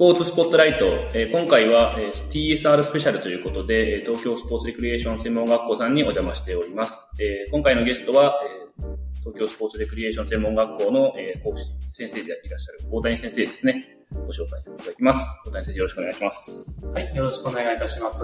[0.00, 7.06] ポーツスポットライト、えー今回は、えー TSR スペシャルということで、えー東京スポーツレクリエーション専門学校さんにお邪魔しております。
[7.20, 8.34] えー今回のゲストは、
[8.78, 8.86] えー
[9.22, 13.98] 東京スポーツレクリエーション専門学校の、えー講師先生でいらっしゃる大谷先生ですね。
[14.10, 15.20] ご紹介させていただきます。
[15.46, 16.86] 大谷先生よろしくお願いします。
[16.86, 18.22] はい、よろしくお願いいたします。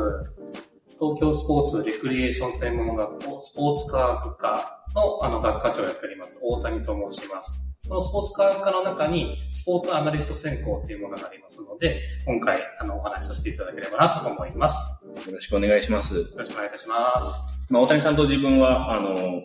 [0.98, 7.65] 東京スポーツレクリエーション専門学校スポーツ科学科のあの学科長をやっております、大谷と申します。
[7.88, 15.06] このスポーツ科学科の中にスポーツアナリスト専攻というものがありますので、今回あのお話しさせていただければなと思います。
[15.06, 16.14] よよろしくお願いします。
[16.36, 17.34] ろしくお願いいたします。
[17.70, 19.42] まあ、大谷さんと自分は、あの、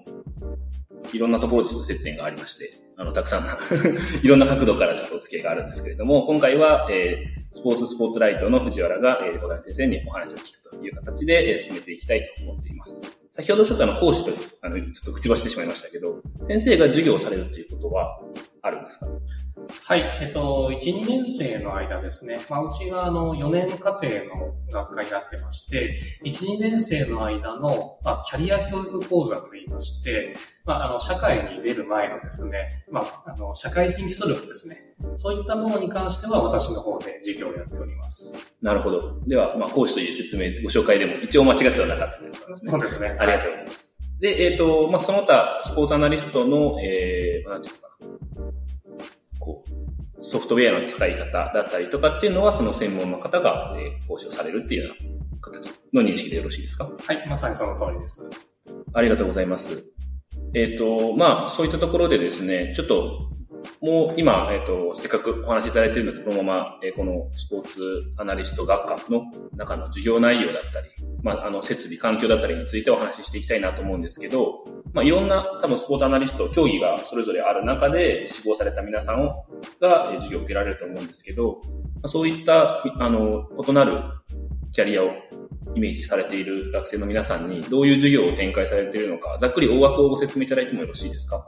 [1.13, 3.57] いろんなところでちょっと接点がありまして、あの、たくさんな、
[4.23, 13.20] いろんな角度からちょっとお付き合いがあるんですけれども、今回は、えースポーツスポットライトの藤原が、えー、小谷先生にお話を聞くという形で、えー進めていきたいと思っています。
[13.31, 14.31] 先ほどちょっとあの、講師と、
[14.61, 18.19] あの、ちょっと口走ってしまいましたけど、先生が授業をされるということは
[18.63, 19.07] あるんですか？
[19.85, 34.77] はい、えっと、1、2年生の間ですね、まあ、うちがあの4年課程の学科になってまして、1、2年生の間の、まあ、キャリア教育講座といいまして、まあ、あの、社会に出る前のですね、まあ、あの、社会人基礎力ですね、
[35.17, 38.33] そういったものに関しては私の方で授業をやっております。
[38.61, 39.21] なるほど。
[39.27, 42.71] では、まあ、講師という説明、ご紹介でも一応間違ってはなかったということですね。
[42.71, 43.15] そうですね。
[43.19, 43.80] ありがとうございます。
[44.21, 47.89] で、えっ、と、まあ、その他、スポーツアナリストの、えー、なんていうのか
[48.45, 48.51] な。
[49.39, 49.63] こ
[50.19, 56.85] う、ソフトウェアの使い方だったりとかっていうのは、その専門の方が、えー講師をされるっていうような形の認識でよろしいですか？
[56.85, 58.29] はい、まさにその通りです。
[58.93, 59.83] ありがとうございます。
[60.53, 63.31] えっ、と、まあ、そういったところでですね、ちょっと、
[63.81, 69.23] もう今、えっ、と、せっかくお話しいただいているので、このまま、えーこのスポーツアナリスト学科の
[69.55, 70.89] 中の授業内容だったり、
[71.23, 79.45] まあ、あの、設備、環境だったりについてお話ししていきたいなと思うんですけど、まあ、いろんな多分スポーツアナリスト、競技がそれぞれある中で志望された皆さんを
[79.79, 83.99] がえー授業を受けられると思うんですけど、まあそういった、あの、異なる
[84.73, 85.11] キャリアを
[85.75, 91.47] イメージされている学生の皆さんにどういう授業を展開されているのか、ざっくり大枠をご説明いただいてもよろしいですか？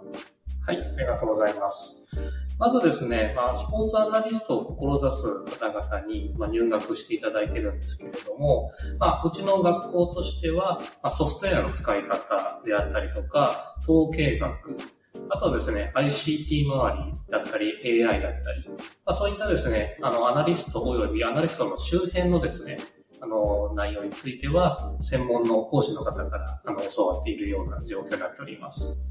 [0.66, 2.03] はい、ありがとうございます。
[2.64, 14.78] まずですね、まあ、スポーツアナリストを志す方々に、まあ、入学していただいてるんですけれども、まあ、うちの学校としては、まあ、ソフトウェアの使い方であったりとか、統計学、
[15.30, 18.76] あとはですね、ICT 周りだったり、AI だったり、ま
[19.08, 22.78] あ、そういったですね、あの、アナリスト及びアナリストの周辺のですね、
[23.24, 29.10] あの、内容については、専門の講師の方から、あの、教わっているような状況になっております。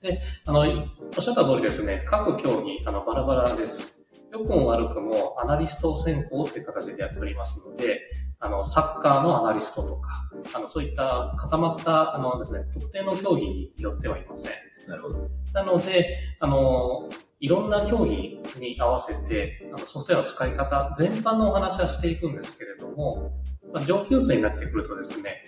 [0.00, 3.98] で、あの、おっしゃった通りですね、各競技、あの、バラバラです。
[4.30, 8.00] 良くも悪くもアナリスト専攻という形でやっておりますので、
[8.38, 10.10] あの、サッカーのアナリストとか、
[10.54, 14.52] あの、そういった固まった、あのですね、特定の競技によってはいません。
[14.86, 15.28] なるほど。
[15.52, 17.08] なので、あの、
[17.40, 23.32] いろんな競技に合わせて、あのソフトウェアの使い方、全般のお話はしていくんですけれども、
[23.72, 25.42] ま、上級生になってくるとですね、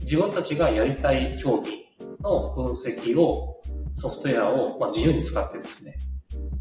[0.00, 1.86] 自分たちがやりたい競技
[2.20, 3.60] の分析を、
[3.94, 5.96] ソフトウェアを、まあ、自由に使ってですね、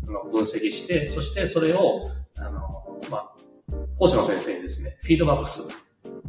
[0.08, 2.04] あの分析して、そしてそれを、
[2.38, 3.36] あの、まあ、
[3.98, 5.68] 講師の先生にですね、フィードバックする。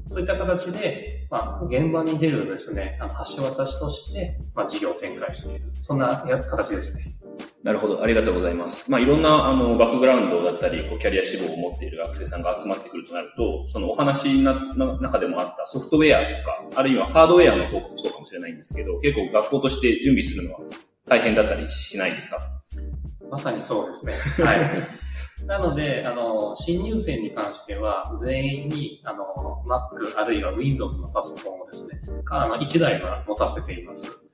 [0.08, 5.70] そういった形で、まあ、現場に出るですね、あの、橋渡しとして、まあ、事業を展開している。
[5.74, 7.16] そんな形ですね。
[7.66, 8.00] なるほど。
[8.00, 8.88] ありがとうございます。
[8.88, 20.60] まあ、いろんな、あの、バックグラウンドだったり、こう、キャリア志望を持っている学生さんが集まってくるとなると、そのお話な、の中でもあったソフトウェアとか、あるいはハードウェアの方もそうかもしれないんですけど、結構学校として準備するのは
[21.08, 22.38] 大変だったりしないですか？
[23.30, 24.12] まさにそうですね。
[24.46, 24.70] はい。
[25.46, 29.24] なので、あの、新入生に関しては、全員に、あの、
[29.66, 34.25] Mac あるいは Windows のパソコンをですね、かあの、1台は持たせています。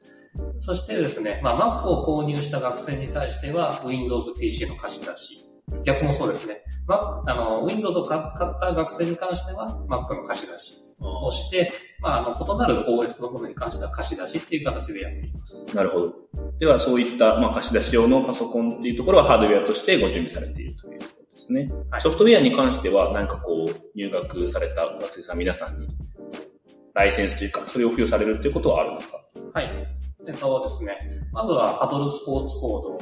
[0.65, 5.39] そしてですね、まあ、Mac を購入した学生に対しては、Windows PC の貸し出し。
[5.85, 6.63] 逆もそうですね。
[6.89, 8.23] Mac、あの、Windows を買っ
[8.61, 15.75] た学生に関しては、Mac の貸し出しをして、まあ、あの、異なる OS のものに関しては貸し出しっていう形でやっています。
[15.75, 16.15] なるほど。
[16.61, 21.69] では、そういった、まあ、貸し出し用のパソコンっていうところはハードウェアとしてご準備されているということですね。
[21.91, 25.89] はいソフトウェアに関しては、何かこう、入学された学生さん皆さんに、
[26.95, 29.19] ライセンスというか、それを付与されるっていうことはあるんですか？
[29.55, 29.71] はい。
[30.27, 30.97] えっとですね、
[31.33, 32.99] まずはハドルスポーツコード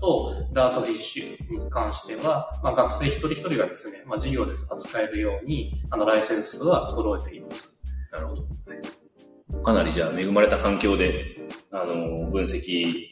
[0.00, 7.78] とダートフィッシュに関しては、まあ、学生一人一人がですね、まあ、授業で扱えるように、あの、ライセンスは揃えています。
[8.12, 9.62] なるほど。
[9.62, 13.06] かなりじゃあ恵まれた環境で、あの、分析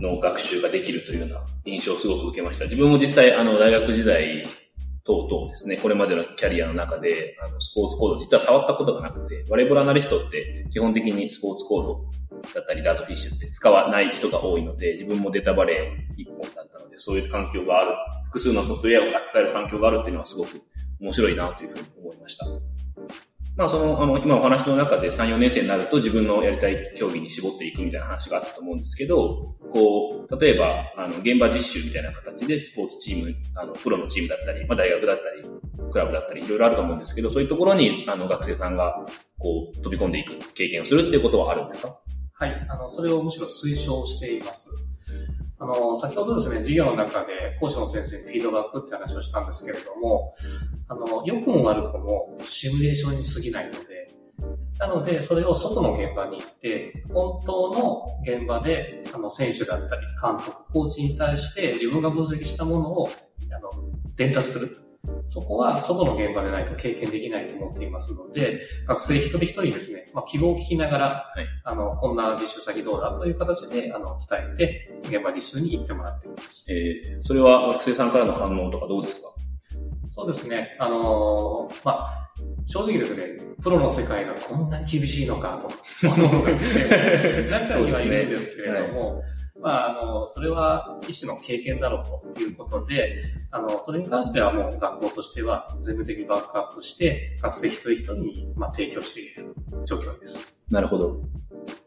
[0.00, 2.64] の学習ができるというような印象をすごく受けました。
[2.64, 4.46] 自分も実際、あの、大学時代
[5.04, 12.10] 等々ですね、これまでのキャリアの中で、あの、スポーツコード実は触ったことがなくて、バレーボールアナリストって基本的にスポーツコード
[12.54, 17.90] だったりダートフィッシュって使わない人が多いので、自分もデータバレー一本だったので、そういう環境がある、
[18.26, 20.60] 複数のソフトウェアを扱える環境があるっていうのはすごく
[21.00, 22.46] 面白いなというふうに思いました。
[23.56, 39.04] まあその、あの、今お話の中で3、4年生になると自分のやりたい競技に絞っていくみたいな話があったと思うんですけど、こう、例えば、あの、現場実習みたいな形でスポーツチーム、あの、プロのチームだったり、まあ大学だったり、クラブだったり、いろいろあると思うんですけど、そういうところに、あの、学生さんが、
[39.38, 41.98] こう、飛び込んでいく経験をするっていうことはあるんですか？
[42.34, 44.70] はい、あの、それをむしろ推奨しています。
[45.62, 50.34] あの、先ほどですね、授業の中で講師の先生にフィードバックって話をしたんですけれども、
[50.88, 54.06] あの、良くも悪くもシミュレーションに過ぎないので、
[54.80, 63.70] なので、それを外の現場に行って、本当の現場で、あの、選手だったり、監督、コーチに対して自分が分析したものを、あの、
[64.16, 64.68] 伝達する。
[65.28, 73.16] そこは外の現場でないと経験できないと思っていますので、学生一人一人ですね、まあ、希望を聞きながら、はい、あの、こんな実習先どうだ？
[73.18, 76.72] という形で、あの、伝えて、現場実習に行ってもらっています。
[76.72, 79.28] えー、それは学生さんからの反応とかどうですか？
[80.14, 80.76] そうですね。
[80.78, 82.28] あのー、まあ、
[82.66, 83.24] 正直ですね、
[83.62, 85.58] プロの世界がこんなに厳しいのか
[86.00, 89.22] と思うのがですね、中にはいるんですけれども、
[89.62, 99.54] まあ、あの、それは一種の経験だろうということで、あの、それに関してはもう学校としては全部的にバックアップして、学生一人一人に、まあ、提供している
[99.84, 100.66] 状況です。
[100.70, 101.20] なるほど。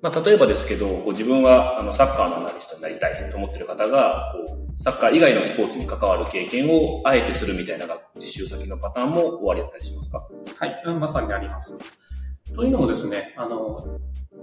[0.02, 7.86] まあ、例えばですけど、こう自分はあのサッカーのアナリストになりたいと思ってる方が、こうサッカー以外のスポーツに関わる経験をあえてするみたいな
[8.16, 10.26] 実習先のパターンも終わりだったりしますか？
[10.60, 11.78] はい、まさにあります。
[12.54, 13.76] というのもですね、あの、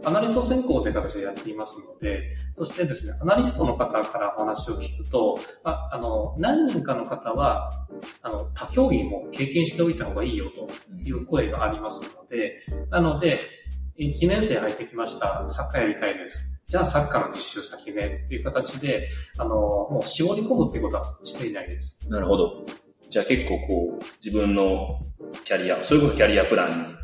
[0.05, 7.71] アナリスト専攻という形でやっていますので、そしてですね、アナリストの方からお話を聞くと、ああの、何人かの方は、
[8.23, 13.39] あの、他競技も経験しておいた方がいいよという声がありますので、なので、
[13.99, 15.47] 1年生入ってきました。
[15.47, 16.63] サッカーやりたいです。
[16.67, 19.09] じゃあサッカーの実習先ねっていう形で、
[19.39, 22.09] あの、もう絞り込むっていうことはしていないです。
[22.09, 22.65] なるほど。
[23.11, 24.99] じゃあ結構こう、自分の
[25.45, 26.95] キャリア、それこそキャリアプランに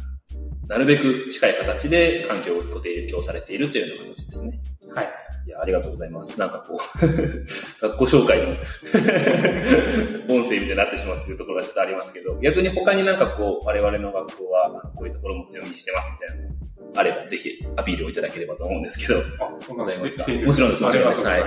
[0.69, 4.61] なるべく近い形で環境を提供されているというような形ですね。
[4.94, 5.09] はい。
[5.47, 6.38] いや、ありがとうございます。
[6.38, 7.06] なんかこう
[7.81, 8.49] 学校紹介の
[10.29, 16.50] 音声みたいになってしまうっていうところがちょっとありますけど、逆に他になんかこう、我々の学校はこういうところも強みにしてますみたいなの
[16.97, 19.20] あれば、ぜひアピールをいただければと思うんですけど。
[19.20, 19.23] あ、
[19.59, 20.31] そうなんですか？
[20.47, 21.25] もちろんです、もちろんです。
[21.25, 21.43] はい。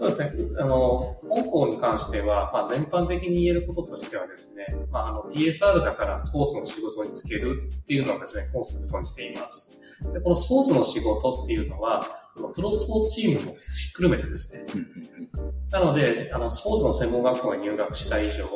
[0.00, 0.12] はい。
[0.12, 0.48] そうですね。
[0.58, 9.80] あの、香港に関しては、まあ、全般的に言えることとしてはですね、まあ、あの、TSR だからスポーツの仕事に就けるっていうのをですね、コンセプトにしています。
[10.12, 12.04] で、このスポーツの仕事っていうのは、
[12.54, 13.58] プロスポーツチームもひ
[13.90, 14.64] っくるめてですね。
[15.70, 18.46] なので、あの、スポーツの専門学校に入学した以上、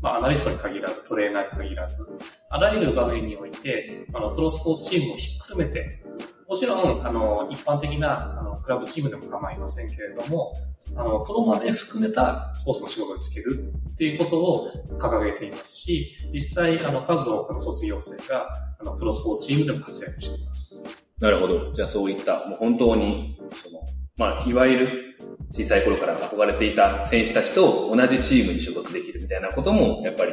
[0.00, 2.06] まあ、アナリストに限らず、トレーナーに限らず、
[2.50, 6.02] あらゆる場面において、あの、プロスポーツチームをひっくるめて、
[6.48, 10.52] もちろん、あの、一般的な、あの、クラブチームでも構いませんけれども、
[10.94, 18.48] あの、プロまで含めたスポーツの仕事に就けるっていうことを掲げていますし、実際、あの、数多くの卒業生が、
[18.78, 20.84] あの、プロスポーツチームでも活躍しています。
[21.20, 21.72] なるほど。
[21.72, 23.80] じゃあそういった、もう本当に、その、
[24.18, 25.16] まあ、いわゆる
[25.50, 30.32] 小さい頃から憧れていた選手たちと同じチームに所属できるみたいなことも、やっぱり、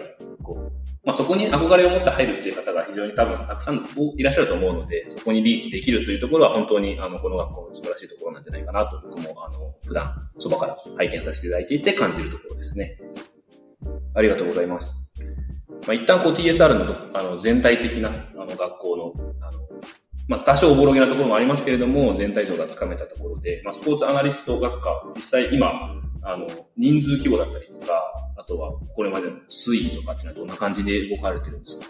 [1.06, 3.86] まあ、そこに憧れを持って入るっていう方が非常に多分たくさん
[4.16, 12.98] いらっしゃると思うので、そこにリーチできるというところは本当に、あの、この学校の素晴らしいところなんじゃないかなと、僕も、あの、普段、そばから拝見させていただいていて感じるところですね。
[14.16, 14.94] ありがとうございます。
[15.86, 19.60] まあ、一旦こう TSR のあの全体的なあの学校のあの
[20.28, 28.13] まあ、多少おぼろげなところもありますけれども、全体像がつかめたところで、まあ、スポーツアナリスト学科、実際今、あの、人数規模だったりとか、
[28.44, 31.86] あとは、これまでの推移とかっていうのはどんな感じで動かれてるんですか？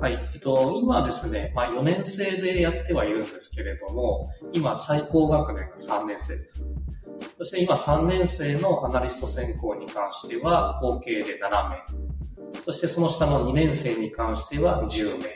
[0.00, 0.18] はい。
[0.32, 6.74] えっと、今ですね、まあ4年生でやってはいるんですけれども、今最高学年が3年生です。
[7.36, 11.84] そして今3年生のアナリスト専攻に関しては合計で7名。
[12.64, 15.28] そしてその下の2年生に関しては10名。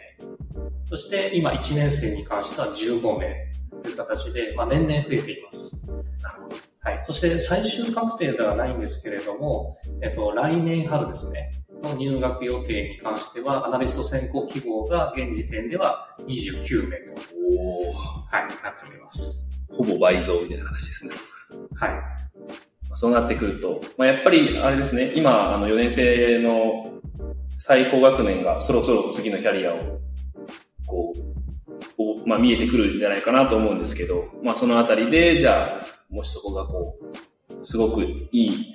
[0.86, 3.36] そして今1年生に関しては15名
[3.82, 5.86] という形で、まあ、年々増えています。
[6.22, 6.56] なるほど。
[6.80, 7.00] はい。
[7.04, 11.50] そして最終確定ではないんですけれども、えっと、来年春ですね、
[11.82, 17.14] の入学予定に関しては、アナリスト選考希望が現時点では29名と、
[17.58, 19.48] おはい、なっております。
[19.70, 21.14] ほぼ倍増みたいな話ですね。
[21.74, 21.90] はい。
[22.94, 27.00] そうなってくると、まあ、やっぱりあれですね、今、あの4年生の
[27.58, 30.00] 最高学年がそろそろ次のキャリアを
[30.86, 38.74] こう、まあ見えてくるんじゃないかなと思うんですけど、まあそのあたりで、じゃあ、もしそこがこう、すごくいい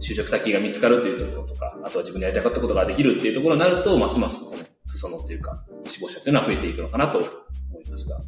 [0.00, 8.20] 就職先が見つかるというところとか、あとは自分でやりたかったことができるっていうところになると、ますますこの裾野っていうか、志望者っていうのは増えていくのかなと思いますが、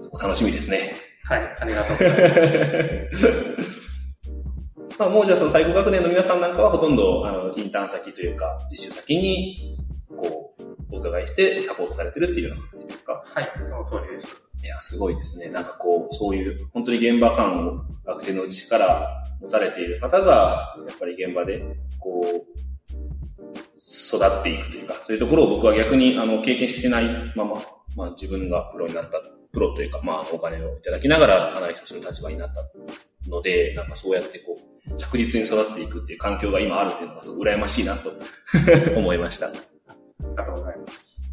[0.00, 0.94] そこ楽しみですね。
[1.24, 3.36] はい、ありがとうございます。
[4.98, 9.76] まあ、もうじゃあその最高学年の皆さんなんかはほとんど、あの、インターン先というか、実習先に、
[10.16, 10.62] こう、
[10.96, 13.22] お伺いしてサポートされてるっていうような形ですか？
[13.26, 14.45] はい、その通りです。
[14.62, 15.48] いや、すごいですね。
[15.48, 21.62] なんかこう、そういう、本当に現場感を学生のうちから持たれている方が、やっぱり現場で、
[22.00, 22.66] こう、
[23.78, 27.62] 育っていくというか、そういうところを僕は逆に、あの、経験してないまま、
[27.96, 29.20] まあ自分がプロになった、
[29.52, 32.62] プロというか、まあお金をいただきながらアナリストの立場になった
[33.30, 34.56] ので、なんかそうやってこ
[34.88, 38.12] う、着実に育っていくっていう環境が今あるっていうのがすごく羨ましいなと
[38.96, 39.46] 思いました。
[39.46, 41.25] ありがとうございます。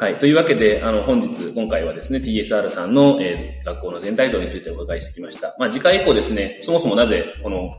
[0.00, 0.18] はい。
[0.20, 5.56] というわけで、あの、本日、今回はですね、TSR さんの、えー学校の全体像についてお伺いしてきました。
[5.58, 7.70] まあ、次回以降ですね、そもそもなぜ、この